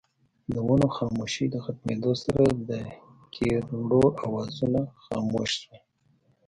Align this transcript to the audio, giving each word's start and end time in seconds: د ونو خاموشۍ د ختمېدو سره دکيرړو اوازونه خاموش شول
د 0.53 0.53
ونو 0.67 0.87
خاموشۍ 0.95 1.45
د 1.51 1.55
ختمېدو 1.65 2.11
سره 2.23 2.41
دکيرړو 2.69 3.99
اوازونه 4.25 4.81
خاموش 5.03 5.51
شول 5.61 5.79